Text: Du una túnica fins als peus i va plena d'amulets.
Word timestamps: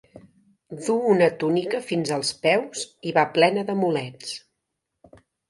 Du 0.85 0.95
una 1.09 1.27
túnica 1.43 1.81
fins 1.89 2.13
als 2.15 2.31
peus 2.47 2.81
i 3.11 3.15
va 3.19 3.27
plena 3.37 3.67
d'amulets. 3.69 4.35